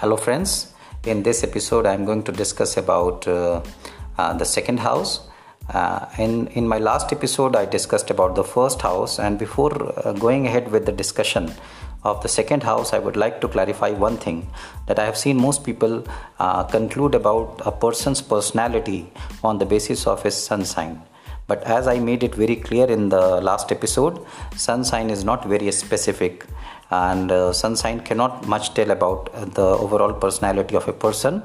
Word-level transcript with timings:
Hello, 0.00 0.14
friends. 0.14 0.74
In 1.04 1.22
this 1.22 1.42
episode, 1.42 1.86
I'm 1.86 2.04
going 2.04 2.22
to 2.24 2.30
discuss 2.30 2.76
about 2.76 3.26
uh, 3.26 3.62
uh, 4.18 4.34
the 4.34 4.44
second 4.44 4.80
house. 4.80 5.20
Uh, 5.72 6.04
in 6.18 6.48
in 6.48 6.68
my 6.68 6.78
last 6.78 7.14
episode, 7.14 7.56
I 7.56 7.64
discussed 7.64 8.10
about 8.10 8.34
the 8.34 8.44
first 8.44 8.82
house, 8.82 9.18
and 9.18 9.38
before 9.38 9.72
uh, 9.80 10.12
going 10.12 10.46
ahead 10.46 10.70
with 10.70 10.84
the 10.84 10.92
discussion 10.92 11.50
of 12.04 12.22
the 12.22 12.28
second 12.28 12.62
house, 12.62 12.92
I 12.92 12.98
would 12.98 13.16
like 13.16 13.40
to 13.40 13.48
clarify 13.48 13.90
one 13.92 14.18
thing 14.18 14.46
that 14.86 14.98
I 14.98 15.06
have 15.06 15.16
seen 15.16 15.40
most 15.48 15.64
people 15.64 16.04
uh, 16.38 16.64
conclude 16.64 17.14
about 17.14 17.62
a 17.64 17.72
person's 17.72 18.20
personality 18.20 19.10
on 19.42 19.56
the 19.56 19.64
basis 19.74 20.06
of 20.06 20.22
his 20.22 20.36
sun 20.36 20.66
sign. 20.66 21.00
But 21.46 21.62
as 21.64 21.86
I 21.86 21.98
made 21.98 22.22
it 22.22 22.34
very 22.34 22.56
clear 22.56 22.86
in 22.86 23.08
the 23.08 23.40
last 23.40 23.70
episode, 23.70 24.24
sun 24.56 24.84
sign 24.84 25.10
is 25.10 25.24
not 25.24 25.44
very 25.44 25.70
specific. 25.72 26.44
And 26.90 27.30
uh, 27.30 27.52
sun 27.52 27.76
sign 27.76 28.00
cannot 28.00 28.46
much 28.46 28.74
tell 28.74 28.90
about 28.90 29.32
the 29.54 29.62
overall 29.62 30.12
personality 30.12 30.76
of 30.76 30.88
a 30.88 30.92
person. 30.92 31.42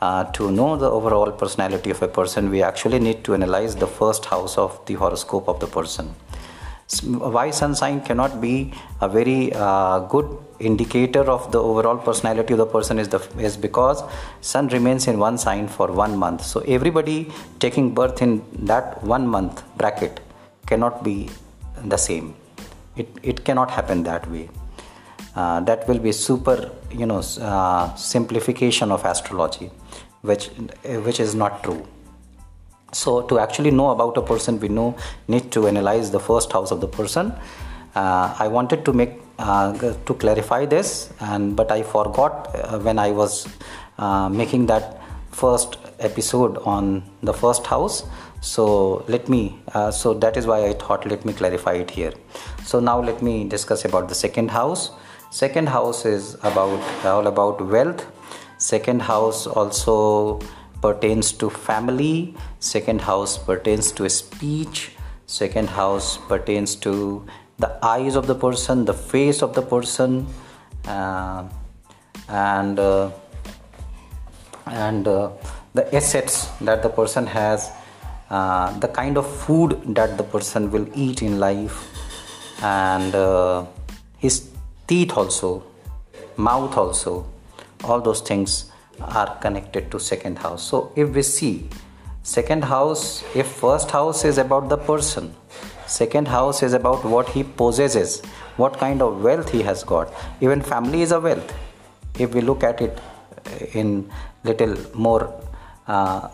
Uh, 0.00 0.24
to 0.32 0.50
know 0.50 0.76
the 0.76 0.90
overall 0.90 1.30
personality 1.30 1.90
of 1.90 2.02
a 2.02 2.08
person 2.08 2.50
we 2.50 2.60
actually 2.60 2.98
need 2.98 3.22
to 3.22 3.34
analyze 3.34 3.76
the 3.76 3.86
first 3.86 4.24
house 4.24 4.58
of 4.58 4.84
the 4.86 4.94
horoscope 4.94 5.46
of 5.46 5.60
the 5.60 5.66
person 5.68 6.12
why 7.00 7.50
sun 7.50 7.74
sign 7.74 8.00
cannot 8.00 8.40
be 8.40 8.72
a 9.00 9.08
very 9.08 9.52
uh, 9.54 10.00
good 10.00 10.38
indicator 10.58 11.22
of 11.22 11.50
the 11.52 11.58
overall 11.58 11.96
personality 11.96 12.52
of 12.52 12.58
the 12.58 12.66
person 12.66 12.98
is 12.98 13.08
the 13.08 13.20
is 13.38 13.56
because 13.56 14.02
sun 14.40 14.68
remains 14.68 15.06
in 15.08 15.18
one 15.18 15.38
sign 15.38 15.68
for 15.68 15.90
one 15.90 16.16
month. 16.16 16.44
So 16.44 16.60
everybody 16.60 17.30
taking 17.58 17.94
birth 17.94 18.22
in 18.22 18.42
that 18.66 19.02
one 19.02 19.26
month 19.26 19.62
bracket 19.76 20.20
cannot 20.66 21.02
be 21.02 21.30
the 21.84 21.96
same. 21.96 22.34
It, 22.96 23.08
it 23.22 23.44
cannot 23.44 23.70
happen 23.70 24.02
that 24.04 24.30
way. 24.30 24.50
Uh, 25.34 25.60
that 25.60 25.88
will 25.88 25.98
be 25.98 26.12
super 26.12 26.70
you 26.90 27.06
know 27.06 27.22
uh, 27.40 27.94
simplification 27.94 28.92
of 28.92 29.04
astrology 29.06 29.70
which 30.20 30.48
which 31.06 31.18
is 31.20 31.34
not 31.34 31.62
true 31.64 31.86
so 32.92 33.22
to 33.22 33.38
actually 33.38 33.70
know 33.70 33.90
about 33.90 34.16
a 34.16 34.22
person 34.22 34.60
we 34.60 34.68
know 34.68 34.94
need 35.28 35.50
to 35.52 35.66
analyze 35.66 36.10
the 36.10 36.20
first 36.20 36.52
house 36.52 36.70
of 36.70 36.80
the 36.80 36.88
person. 36.88 37.32
Uh, 37.94 38.34
i 38.38 38.48
wanted 38.48 38.84
to 38.86 38.92
make 38.92 39.20
uh, 39.38 39.72
to 40.06 40.14
clarify 40.14 40.64
this 40.64 41.12
and 41.20 41.54
but 41.56 41.70
i 41.70 41.82
forgot 41.82 42.48
uh, 42.54 42.78
when 42.78 42.98
i 42.98 43.10
was 43.10 43.46
uh, 43.98 44.28
making 44.28 44.64
that 44.66 45.02
first 45.30 45.76
episode 45.98 46.58
on 46.58 47.02
the 47.22 47.32
first 47.32 47.66
house. 47.66 48.04
So 48.40 49.04
let 49.08 49.28
me 49.28 49.58
so 49.92 50.14
that 50.14 50.36
is 50.36 50.46
why 50.46 50.66
i 50.66 50.72
thought 50.72 51.06
let 51.06 51.24
me 51.24 51.32
clarify 51.32 51.74
it 51.74 51.90
here. 51.90 52.12
So 52.64 52.80
now 52.80 53.00
let 53.00 53.22
me 53.22 53.48
discuss 53.48 53.84
about 53.84 54.08
the 54.08 54.14
second 54.14 54.50
house. 54.50 54.90
Second 55.30 55.68
house 55.68 56.04
is 56.04 56.34
about 56.42 56.80
all 57.04 57.26
about 57.26 57.64
wealth. 57.64 58.04
Second 58.58 59.02
house 59.02 59.46
also 59.46 60.40
pertains 60.82 61.32
to 61.32 61.48
family 61.48 62.34
second 62.58 63.00
house 63.00 63.38
pertains 63.38 63.92
to 63.92 64.08
speech 64.08 64.90
second 65.26 65.68
house 65.68 66.18
pertains 66.28 66.74
to 66.74 67.24
the 67.58 67.70
eyes 67.82 68.16
of 68.16 68.26
the 68.26 68.34
person 68.34 68.84
the 68.84 68.94
face 68.94 69.42
of 69.42 69.54
the 69.54 69.62
person 69.62 70.26
uh, 70.86 71.44
and 72.28 72.78
uh, 72.78 73.10
and 74.66 75.06
uh, 75.08 75.30
the 75.74 75.94
assets 75.94 76.48
that 76.60 76.82
the 76.82 76.88
person 76.88 77.26
has 77.26 77.70
uh, 78.30 78.78
the 78.78 78.88
kind 78.88 79.16
of 79.16 79.26
food 79.44 79.80
that 79.94 80.16
the 80.16 80.24
person 80.24 80.70
will 80.70 80.86
eat 80.94 81.22
in 81.22 81.38
life 81.38 81.78
and 82.62 83.14
uh, 83.14 83.64
his 84.18 84.50
teeth 84.86 85.16
also 85.16 85.62
mouth 86.36 86.76
also 86.76 87.26
all 87.84 88.00
those 88.00 88.20
things 88.20 88.71
are 89.08 89.36
connected 89.40 89.90
to 89.90 90.00
second 90.00 90.38
house. 90.38 90.62
So 90.62 90.92
if 90.96 91.08
we 91.10 91.22
see 91.22 91.68
second 92.22 92.64
house 92.64 93.24
if 93.34 93.46
first 93.46 93.90
house 93.90 94.24
is 94.24 94.38
about 94.38 94.68
the 94.68 94.76
person 94.76 95.34
second 95.86 96.28
house 96.28 96.62
is 96.62 96.72
about 96.72 97.04
what 97.04 97.28
he 97.28 97.42
possesses 97.42 98.22
what 98.56 98.78
kind 98.78 99.02
of 99.02 99.22
wealth 99.22 99.50
he 99.50 99.62
has 99.62 99.82
got. 99.82 100.12
Even 100.40 100.60
family 100.60 101.02
is 101.02 101.12
a 101.12 101.20
wealth. 101.20 101.54
If 102.18 102.34
we 102.34 102.40
look 102.40 102.62
at 102.62 102.80
it 102.80 103.00
in 103.72 104.10
little 104.44 104.76
more 104.94 105.32
uh, 105.86 106.28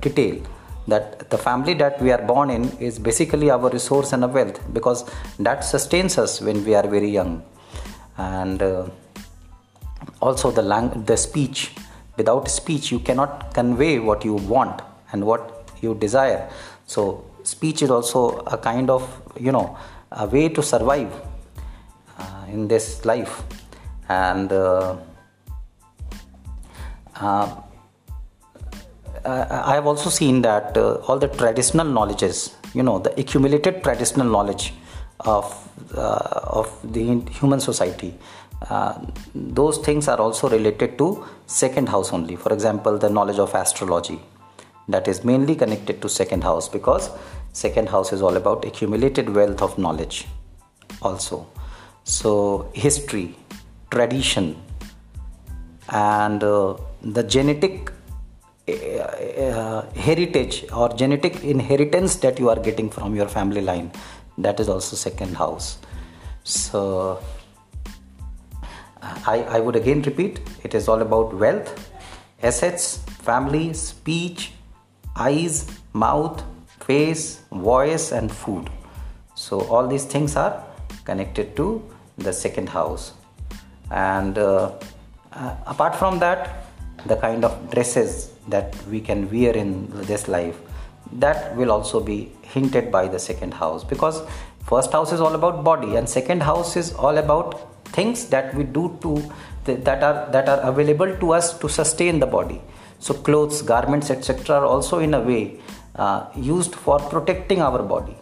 detail 0.00 0.42
that 0.86 1.28
the 1.30 1.36
family 1.36 1.74
that 1.74 2.00
we 2.00 2.10
are 2.10 2.22
born 2.22 2.50
in 2.50 2.64
is 2.78 2.98
basically 2.98 3.50
our 3.50 3.68
resource 3.68 4.12
and 4.12 4.24
a 4.24 4.28
wealth 4.28 4.58
because 4.72 5.04
that 5.38 5.62
sustains 5.62 6.16
us 6.16 6.40
when 6.40 6.64
we 6.64 6.74
are 6.74 6.86
very 6.86 7.10
young. 7.10 7.42
And 8.16 8.62
uh, 8.62 8.86
also 10.20 10.50
the 10.50 10.62
lang- 10.62 11.04
the 11.04 11.16
speech 11.16 11.72
without 12.16 12.48
speech 12.48 12.90
you 12.90 12.98
cannot 12.98 13.54
convey 13.54 13.98
what 13.98 14.24
you 14.24 14.34
want 14.34 14.82
and 15.12 15.24
what 15.24 15.70
you 15.80 15.94
desire. 15.94 16.50
So 16.86 17.24
speech 17.42 17.82
is 17.82 17.90
also 17.90 18.38
a 18.46 18.58
kind 18.58 18.90
of 18.90 19.02
you 19.38 19.52
know 19.52 19.76
a 20.10 20.26
way 20.26 20.48
to 20.48 20.62
survive 20.62 21.12
uh, 22.18 22.44
in 22.48 22.68
this 22.68 23.04
life. 23.04 23.42
And 24.08 24.52
uh, 24.52 24.96
uh 27.20 27.62
I 29.24 29.74
have 29.74 29.86
also 29.86 30.10
seen 30.10 30.42
that 30.42 30.76
uh, 30.76 30.94
all 31.06 31.18
the 31.18 31.28
traditional 31.28 31.86
knowledges, 31.86 32.54
you 32.72 32.82
know, 32.82 32.98
the 32.98 33.18
accumulated 33.20 33.82
traditional 33.82 34.26
knowledge 34.26 34.72
of 35.20 35.44
uh, 35.94 36.40
of 36.60 36.70
the 36.84 37.20
human 37.38 37.60
society, 37.60 38.14
uh, 38.62 39.00
those 39.34 39.78
things 39.78 40.08
are 40.08 40.18
also 40.18 40.48
related 40.48 40.98
to 40.98 41.24
second 41.46 41.88
house 41.88 42.12
only. 42.12 42.36
For 42.36 42.52
example, 42.52 42.98
the 42.98 43.08
knowledge 43.08 43.38
of 43.38 43.54
astrology, 43.54 44.20
that 44.88 45.06
is 45.06 45.24
mainly 45.24 45.54
connected 45.54 46.00
to 46.02 46.08
second 46.08 46.42
house 46.42 46.68
because 46.68 47.10
second 47.52 47.88
house 47.88 48.12
is 48.12 48.22
all 48.22 48.36
about 48.36 48.64
accumulated 48.64 49.28
wealth 49.28 49.62
of 49.62 49.78
knowledge. 49.78 50.26
Also, 51.02 51.46
so 52.04 52.70
history, 52.74 53.36
tradition, 53.90 54.56
and 55.90 56.42
uh, 56.42 56.74
the 57.02 57.22
genetic 57.22 57.92
uh, 58.68 59.82
heritage 59.92 60.66
or 60.72 60.88
genetic 60.90 61.42
inheritance 61.42 62.16
that 62.16 62.38
you 62.38 62.50
are 62.50 62.58
getting 62.58 62.90
from 62.90 63.16
your 63.16 63.26
family 63.26 63.62
line 63.62 63.90
that 64.36 64.60
is 64.60 64.68
also 64.68 64.94
second 64.94 65.34
house 65.34 65.78
so 66.44 67.18
I, 69.02 69.42
I 69.56 69.60
would 69.60 69.76
again 69.76 70.02
repeat 70.02 70.40
it 70.64 70.74
is 70.74 70.88
all 70.88 71.02
about 71.02 71.34
wealth 71.34 71.90
assets 72.42 72.98
family 73.28 73.72
speech 73.72 74.52
eyes 75.16 75.66
mouth 75.92 76.42
face 76.88 77.42
voice 77.52 78.12
and 78.12 78.32
food. 78.32 78.70
So 79.34 79.60
all 79.72 79.86
these 79.86 80.04
things 80.04 80.36
are 80.36 80.64
connected 81.04 81.54
to 81.56 81.66
the 82.16 82.32
second 82.32 82.68
house. 82.68 83.12
And 83.90 84.38
uh, 84.38 84.72
uh, 85.32 85.54
apart 85.66 85.94
from 85.94 86.18
that 86.20 86.64
the 87.06 87.16
kind 87.16 87.44
of 87.44 87.70
dresses 87.70 88.32
that 88.48 88.74
we 88.86 89.00
can 89.00 89.30
wear 89.30 89.54
in 89.54 89.88
this 90.06 90.28
life 90.28 90.58
that 91.12 91.54
will 91.56 91.70
also 91.70 92.00
be 92.00 92.32
hinted 92.42 92.90
by 92.90 93.06
the 93.06 93.18
second 93.18 93.54
house. 93.54 93.84
Because 93.84 94.22
first 94.64 94.90
house 94.92 95.12
is 95.12 95.20
all 95.20 95.34
about 95.34 95.62
body 95.64 95.96
and 95.96 96.08
second 96.08 96.42
house 96.42 96.76
is 96.76 96.92
all 96.94 97.18
about 97.18 97.77
things 97.92 98.26
that 98.26 98.54
we 98.54 98.64
do 98.64 98.96
to 99.02 99.22
that 99.64 100.02
are 100.02 100.30
that 100.32 100.48
are 100.48 100.60
available 100.72 101.14
to 101.16 101.32
us 101.32 101.58
to 101.58 101.68
sustain 101.68 102.20
the 102.20 102.26
body. 102.26 102.60
So 102.98 103.14
clothes 103.14 103.62
garments 103.62 104.10
etc 104.10 104.56
are 104.56 104.64
also 104.64 104.98
in 104.98 105.14
a 105.14 105.20
way 105.20 105.60
uh, 105.96 106.26
used 106.36 106.74
for 106.74 106.98
protecting 106.98 107.60
our 107.60 107.82
body 107.82 108.16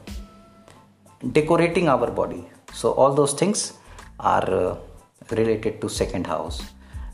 decorating 1.33 1.89
our 1.89 2.11
body. 2.11 2.45
So 2.73 2.93
all 2.93 3.15
those 3.15 3.33
things 3.33 3.75
are 4.21 4.49
uh, 4.55 4.77
related 5.31 5.81
to 5.81 5.89
second 5.89 6.27
house. 6.27 6.63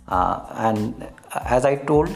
Uh, 0.08 0.44
and 0.54 1.06
as 1.44 1.64
I 1.64 1.76
told, 1.76 2.10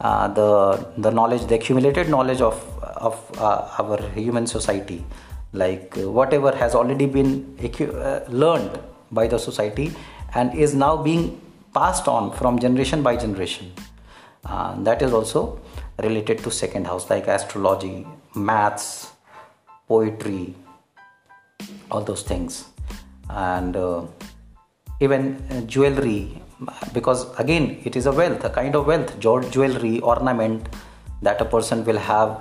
uh, 0.00 0.28
the 0.28 0.86
the 0.98 1.10
knowledge, 1.10 1.46
the 1.46 1.54
accumulated 1.54 2.08
knowledge 2.08 2.40
of 2.40 2.56
of 2.96 3.16
uh, 3.38 3.68
our 3.78 4.02
human 4.10 4.46
society, 4.46 5.04
like 5.52 5.94
whatever 5.96 6.54
has 6.54 6.74
already 6.74 7.06
been 7.06 7.56
learned 8.28 8.78
by 9.10 9.26
the 9.26 9.38
society 9.38 9.92
and 10.34 10.54
is 10.54 10.74
now 10.74 10.96
being 10.96 11.40
passed 11.74 12.08
on 12.08 12.32
from 12.32 12.58
generation 12.58 13.02
by 13.02 13.16
generation. 13.16 13.72
Uh, 14.44 14.80
that 14.82 15.02
is 15.02 15.12
also 15.12 15.60
related 15.98 16.38
to 16.38 16.50
second 16.50 16.86
house 16.86 17.10
like 17.10 17.26
astrology 17.26 18.06
maths 18.34 19.12
poetry 19.88 20.54
all 21.90 22.02
those 22.02 22.22
things 22.22 22.66
and 23.30 23.76
uh, 23.76 24.04
even 25.00 25.42
uh, 25.50 25.60
jewelry 25.62 26.40
because 26.92 27.26
again 27.38 27.80
it 27.84 27.96
is 27.96 28.06
a 28.06 28.12
wealth 28.12 28.44
a 28.44 28.50
kind 28.50 28.74
of 28.76 28.86
wealth 28.86 29.18
jewelry 29.18 30.00
ornament 30.00 30.68
that 31.22 31.40
a 31.40 31.44
person 31.44 31.84
will 31.84 31.98
have 31.98 32.40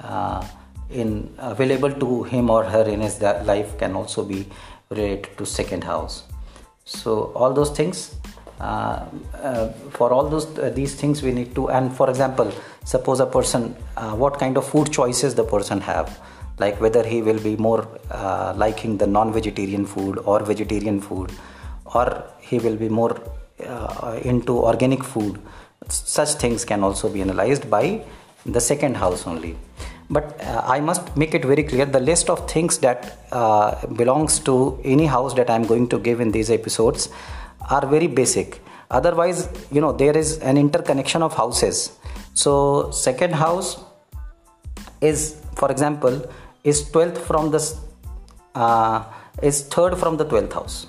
uh, 0.00 0.44
in 0.90 1.34
available 1.38 1.92
to 1.92 2.22
him 2.24 2.50
or 2.50 2.64
her 2.64 2.84
in 2.88 3.00
his 3.00 3.20
life 3.20 3.76
can 3.78 3.94
also 3.94 4.24
be 4.24 4.46
related 4.90 5.36
to 5.38 5.46
second 5.46 5.84
house. 5.84 6.24
So 6.84 7.32
all 7.34 7.52
those 7.52 7.70
things 7.70 8.14
uh, 8.60 9.04
uh, 9.42 9.68
for 9.90 10.12
all 10.12 10.28
those 10.28 10.46
uh, 10.58 10.70
these 10.70 10.94
things 10.94 11.22
we 11.22 11.32
need 11.32 11.54
to 11.54 11.68
and 11.68 11.94
for 11.94 12.08
example 12.08 12.50
suppose 12.84 13.20
a 13.20 13.26
person 13.26 13.76
uh, 13.98 14.14
what 14.14 14.38
kind 14.38 14.56
of 14.56 14.66
food 14.66 14.90
choices 14.90 15.34
the 15.34 15.44
person 15.44 15.80
have? 15.80 16.18
Like 16.58 16.80
whether 16.80 17.04
he 17.04 17.20
will 17.20 17.38
be 17.38 17.56
more 17.56 17.86
uh, 18.10 18.54
liking 18.56 18.96
the 18.96 19.06
non-vegetarian 19.06 19.84
food 19.84 20.18
or 20.24 20.42
vegetarian 20.42 21.00
food 21.00 21.32
or 21.94 22.24
he 22.40 22.58
will 22.58 22.76
be 22.76 22.88
more 22.88 23.20
uh, 23.66 24.18
into 24.22 24.58
organic 24.58 25.04
food. 25.04 25.38
Such 25.88 26.30
things 26.34 26.64
can 26.64 26.82
also 26.82 27.08
be 27.08 27.20
analyzed 27.20 27.68
by 27.68 28.04
the 28.46 28.60
second 28.60 28.96
house 28.96 29.26
only 29.26 29.56
but 30.10 30.40
uh, 30.40 30.62
i 30.66 30.78
must 30.80 31.16
make 31.16 31.34
it 31.34 31.44
very 31.44 31.62
clear 31.62 31.84
the 31.84 32.00
list 32.00 32.30
of 32.30 32.48
things 32.50 32.78
that 32.78 33.18
uh, 33.32 33.86
belongs 34.00 34.38
to 34.38 34.78
any 34.84 35.06
house 35.06 35.34
that 35.34 35.50
i'm 35.50 35.66
going 35.72 35.88
to 35.88 35.98
give 35.98 36.20
in 36.20 36.30
these 36.30 36.50
episodes 36.50 37.08
are 37.70 37.86
very 37.86 38.06
basic. 38.06 38.60
Otherwise 38.90 39.48
you 39.70 39.80
know 39.80 39.92
there 39.92 40.16
is 40.16 40.38
an 40.38 40.56
interconnection 40.56 41.22
of 41.22 41.34
houses. 41.34 41.92
So 42.34 42.90
second 42.90 43.34
house 43.34 43.82
is 45.00 45.42
for 45.56 45.70
example 45.70 46.24
is 46.64 46.88
12th 46.90 47.18
from 47.18 47.50
the 47.50 47.60
uh, 48.54 49.04
is 49.42 49.62
third 49.62 49.98
from 49.98 50.16
the 50.16 50.24
12th 50.24 50.52
house. 50.52 50.86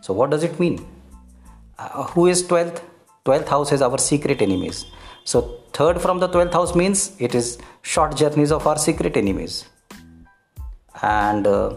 So 0.00 0.12
what 0.12 0.30
does 0.30 0.44
it 0.44 0.58
mean? 0.58 0.84
Uh, 1.78 2.04
who 2.04 2.26
is 2.26 2.42
12th 2.42 2.80
12th 3.24 3.48
house 3.48 3.72
is 3.72 3.82
our 3.82 3.98
secret 3.98 4.40
enemies 4.42 4.86
so 5.24 5.40
third 5.72 6.00
from 6.00 6.20
the 6.20 6.28
12th 6.28 6.52
house 6.52 6.74
means 6.74 7.16
it 7.18 7.34
is 7.34 7.58
short 7.82 8.16
journeys 8.16 8.52
of 8.52 8.66
our 8.66 8.78
secret 8.78 9.16
enemies. 9.16 9.64
And 11.02 11.46
uh, 11.46 11.76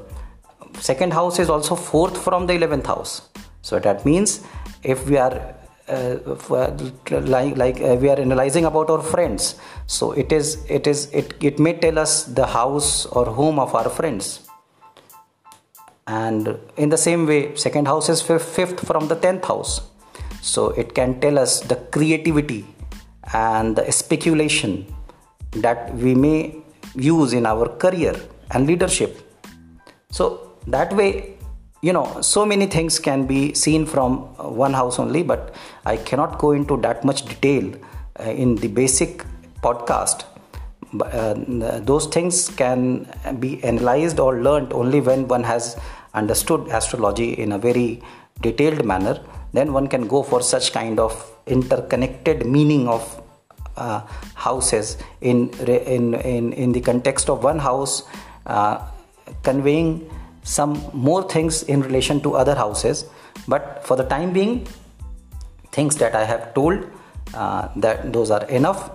second 0.80 1.14
house 1.14 1.40
is 1.40 1.50
also 1.50 1.76
fourth 1.76 2.22
from 2.22 2.46
the 2.46 2.54
11th 2.54 2.86
house. 2.86 3.30
So 3.62 3.80
that 3.80 4.06
means 4.06 4.44
if 4.84 5.10
we 5.10 5.18
are 5.18 5.56
uh, 5.88 6.18
like 7.10 7.56
like 7.56 7.80
uh, 7.80 7.96
we 7.96 8.10
are 8.10 8.20
analyzing 8.20 8.66
about 8.66 8.90
our 8.90 9.02
friends 9.02 9.56
so 9.86 10.12
it 10.12 10.34
is 10.34 10.66
it 10.68 10.86
is 10.86 11.10
it 11.14 11.34
it 11.40 11.60
may 11.60 11.72
tell 11.72 11.98
us 11.98 12.26
the 12.26 12.46
house 12.46 13.06
or 13.06 13.26
home 13.26 13.58
of 13.58 13.74
our 13.74 13.90
friends. 13.90 14.42
And 16.06 16.60
in 16.76 16.90
the 16.90 16.98
same 16.98 17.26
way 17.26 17.56
second 17.56 17.88
house 17.88 18.10
is 18.10 18.22
fifth, 18.22 18.50
fifth 18.56 18.86
from 18.86 19.08
the 19.08 19.16
10th 19.16 19.46
house. 19.46 19.82
So 20.42 20.70
it 20.70 20.94
can 20.94 21.20
tell 21.20 21.38
us 21.40 21.62
the 21.62 21.76
creativity 21.76 22.66
and 23.34 23.76
the 23.76 23.92
speculation 23.92 24.86
that 25.52 25.94
we 25.96 26.16
may 26.16 26.56
use 26.96 27.34
in 27.34 27.46
our 27.46 27.68
career 27.78 28.16
and 28.52 28.68
leadership. 28.68 29.20
So 30.12 30.58
that 30.68 30.94
way 30.94 31.38
you 31.82 31.94
know 31.94 32.22
so 32.22 32.46
many 32.46 32.66
things 32.66 32.98
can 33.00 33.28
be 33.28 33.54
seen 33.54 33.86
from 33.86 34.18
one 34.64 34.74
house 34.74 34.98
only 34.98 35.22
but 35.22 35.54
i 35.86 35.96
cannot 35.96 36.40
go 36.40 36.52
into 36.52 36.76
that 36.78 37.06
much 37.06 37.24
detail 37.26 37.72
uh, 38.20 38.32
in 38.32 38.56
the 38.56 38.68
basic 38.68 39.24
podcast. 39.62 40.24
Uh, 41.02 41.34
those 41.82 42.08
things 42.08 42.50
can 42.50 43.06
be 43.40 43.64
analyzed 43.64 44.20
or 44.20 44.42
learned 44.42 44.74
only 44.74 45.02
when 45.02 45.28
one 45.28 45.44
has 45.44 45.78
understood 46.14 46.68
astrology 46.70 47.34
in 47.34 47.52
a 47.52 47.60
very 47.60 48.02
detailed 48.42 48.84
manner 48.86 49.20
then 49.58 49.74
one 49.74 49.88
can 49.88 50.08
go 50.08 50.24
for 50.24 50.42
such 50.42 50.72
kind 50.72 51.00
of 51.00 51.14
interconnected 51.48 52.46
meaning 52.46 52.88
of 52.88 53.04
uh, 53.78 54.02
houses 54.34 54.98
in, 55.22 55.50
in 55.66 56.14
in 56.16 56.54
in 56.54 56.72
the 56.72 56.82
context 56.82 57.30
of 57.30 57.44
one 57.44 57.60
house 57.60 58.04
uh, 58.46 58.76
conveying 59.44 60.10
some 60.44 60.74
more 60.94 61.24
things 61.30 61.64
in 61.64 61.82
relation 61.82 62.22
to 62.22 62.36
other 62.36 62.56
houses. 62.56 63.06
But 63.48 63.86
for 63.86 63.96
the 63.98 64.04
time 64.04 64.34
being 64.34 64.68
things 65.72 65.98
that 65.98 66.16
i 66.16 66.24
have 66.24 66.54
told 66.54 66.86
uh, 67.34 67.68
that 67.76 68.12
those 68.14 68.32
are 68.32 68.46
enough 68.60 68.90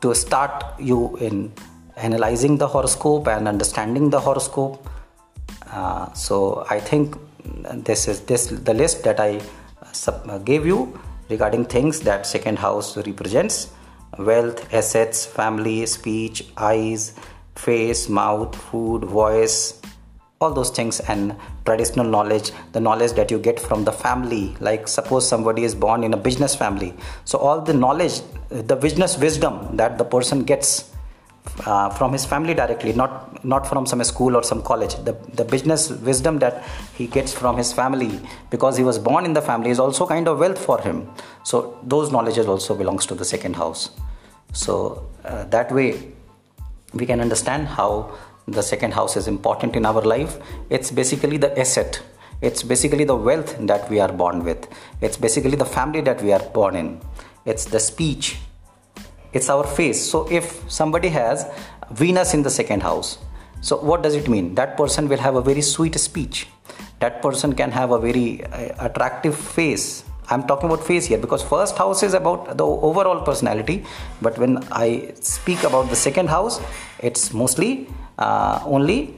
to 0.00 0.14
start 0.14 0.64
you 0.78 1.16
in 1.28 1.52
analyzing 1.96 2.56
the 2.62 2.66
horoscope 2.66 3.28
and 3.28 3.48
understanding 3.48 4.08
the 4.10 4.20
horoscope. 4.20 4.88
Uh, 5.70 6.12
so 6.14 6.64
i 6.70 6.78
think 6.80 7.16
this 7.88 8.08
is 8.08 8.20
this 8.30 8.46
the 8.68 8.74
list 8.82 9.04
that 9.04 9.20
i 9.20 9.40
Uh, 10.08 10.38
gave 10.38 10.66
you 10.66 10.98
regarding 11.30 11.64
things 11.64 12.00
that 12.00 12.26
second 12.26 12.58
house 12.58 12.96
represents. 12.96 13.72
Wealth 14.18 14.72
assets 14.72 15.26
family 15.26 15.84
speech 15.86 16.46
eyes 16.56 17.14
face 17.54 18.08
mouth 18.08 18.54
food 18.54 19.04
voice 19.04 19.80
all 20.40 20.52
those 20.52 20.70
things 20.70 21.00
and 21.00 21.34
traditional 21.64 22.06
knowledge 22.06 22.50
the 22.72 22.80
knowledge 22.80 23.12
that 23.12 23.30
you 23.30 23.38
get 23.38 23.58
from 23.58 23.84
the 23.84 23.92
family. 23.92 24.56
Like 24.60 24.86
suppose 24.86 25.26
somebody 25.26 25.64
is 25.64 25.74
born 25.74 26.04
in 26.04 26.12
a 26.12 26.16
business 26.16 26.54
family. 26.54 26.92
So 27.24 27.38
all 27.38 27.62
the 27.62 27.72
knowledge 27.72 28.20
the 28.50 28.76
business 28.76 29.18
wisdom 29.18 29.76
that 29.76 29.98
the 29.98 30.04
person 30.04 30.44
gets 30.44 30.92
uh, 31.64 31.90
from 31.90 32.12
his 32.12 32.24
family 32.24 32.54
directly 32.54 32.92
not 32.92 33.44
not 33.44 33.66
from 33.66 33.86
some 33.86 34.02
school 34.04 34.36
or 34.36 34.42
some 34.42 34.62
college. 34.62 34.94
The, 35.04 35.12
the 35.34 35.44
business 35.44 35.90
wisdom 35.90 36.38
that 36.40 36.64
he 36.94 37.06
gets 37.06 37.32
from 37.32 37.56
his 37.56 37.72
family 37.72 38.20
because 38.50 38.76
he 38.76 38.84
was 38.84 38.98
born 38.98 39.24
in 39.24 39.32
the 39.32 39.42
family 39.42 39.70
is 39.70 39.78
also 39.78 40.06
kind 40.06 40.28
of 40.28 40.38
wealth 40.38 40.58
for 40.58 40.80
him. 40.80 41.08
So 41.44 41.78
those 41.82 42.10
knowledges 42.10 42.46
also 42.46 42.74
belongs 42.74 43.06
to 43.06 43.14
the 43.14 43.24
second 43.24 43.56
house. 43.56 43.90
So 44.52 45.08
uh, 45.24 45.44
that 45.44 45.72
way 45.72 46.12
we 46.92 47.06
can 47.06 47.20
understand 47.20 47.68
how 47.68 48.16
the 48.48 48.62
second 48.62 48.94
house 48.94 49.16
is 49.16 49.26
important 49.28 49.76
in 49.76 49.84
our 49.86 50.02
life. 50.02 50.38
It's 50.70 50.90
basically 50.90 51.36
the 51.36 51.58
asset. 51.58 52.00
It's 52.42 52.62
basically 52.62 53.04
the 53.04 53.16
wealth 53.16 53.56
that 53.66 53.88
we 53.90 53.98
are 53.98 54.12
born 54.12 54.44
with. 54.44 54.68
It's 55.00 55.16
basically 55.16 55.56
the 55.56 55.64
family 55.64 56.00
that 56.02 56.22
we 56.22 56.32
are 56.32 56.44
born 56.50 56.76
in. 56.76 57.00
It's 57.44 57.64
the 57.64 57.80
speech 57.80 58.38
it's 59.32 59.48
our 59.48 59.66
face. 59.66 60.10
So 60.10 60.26
if 60.30 60.70
somebody 60.70 61.08
has 61.08 61.46
venus 61.90 62.34
in 62.34 62.42
the 62.42 62.50
second 62.50 62.82
house 62.82 63.18
so 63.60 63.76
what 63.76 64.02
does 64.02 64.14
it 64.14 64.28
mean? 64.28 64.54
That 64.54 64.76
person 64.76 65.08
will 65.08 65.18
have 65.18 65.34
a 65.34 65.42
very 65.42 65.62
sweet 65.62 65.98
speech. 65.98 66.46
That 67.00 67.20
person 67.22 67.54
can 67.54 67.70
have 67.72 67.90
a 67.90 67.98
very 67.98 68.44
uh, 68.44 68.86
attractive 68.86 69.36
face. 69.36 70.04
I'm 70.28 70.46
talking 70.46 70.70
about 70.70 70.84
face 70.84 71.06
here 71.06 71.18
because 71.18 71.42
first 71.42 71.76
house 71.76 72.02
is 72.02 72.14
about 72.14 72.56
the 72.56 72.64
overall 72.66 73.20
personality. 73.22 73.84
But 74.20 74.38
when 74.38 74.62
i 74.70 75.12
speak 75.20 75.62
about 75.64 75.88
the 75.88 75.96
second 75.96 76.28
house 76.28 76.60
it's 77.00 77.32
mostly 77.32 77.88
uh, 78.18 78.60
only 78.64 79.14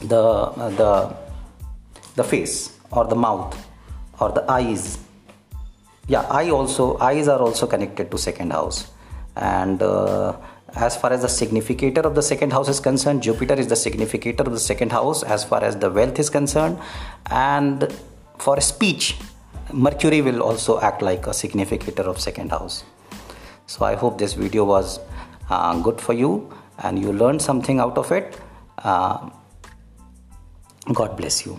the 0.00 0.22
uh, 0.22 0.70
the 0.70 1.14
the 2.14 2.24
face 2.24 2.78
or 2.90 3.04
the 3.04 3.16
mouth 3.16 3.54
or 4.20 4.32
the 4.32 4.44
eyes. 4.50 4.98
Yeah 6.08 6.26
eye 6.30 6.50
also 6.50 6.98
eyes 6.98 7.28
are 7.28 7.40
also 7.40 7.66
connected 7.66 8.10
to 8.10 8.18
second 8.18 8.52
house 8.52 8.86
and 9.36 9.82
uh, 9.82 10.36
as 10.74 10.96
far 10.96 11.12
as 11.12 11.22
the 11.22 11.28
significator 11.28 12.00
of 12.00 12.14
the 12.14 12.22
second 12.22 12.52
house 12.52 12.68
is 12.68 12.80
concerned 12.80 13.22
jupiter 13.22 13.54
is 13.54 13.68
the 13.68 13.76
significator 13.76 14.42
of 14.42 14.52
the 14.52 14.60
second 14.60 14.92
house 14.92 15.22
as 15.22 15.44
far 15.44 15.62
as 15.62 15.76
the 15.76 15.90
wealth 15.90 16.18
is 16.18 16.30
concerned. 16.30 16.78
And 17.30 17.92
for 18.38 18.60
speech 18.60 19.16
mercury 19.72 20.20
will 20.22 20.42
also 20.42 20.80
act 20.80 21.02
like 21.02 21.26
a 21.26 21.34
significator 21.34 22.02
of 22.02 22.20
second 22.20 22.50
house. 22.50 22.84
So 23.66 23.84
i 23.84 23.94
hope 23.94 24.18
this 24.18 24.34
video 24.34 24.64
was 24.64 25.00
uh, 25.50 25.80
good 25.80 26.00
for 26.00 26.12
you 26.12 26.52
and 26.78 26.98
you 26.98 27.12
learned 27.12 27.42
something 27.42 27.80
out 27.80 27.98
of 27.98 28.12
it. 28.12 28.38
Uh, 28.78 29.30
god 30.92 31.16
bless 31.16 31.44
you 31.44 31.58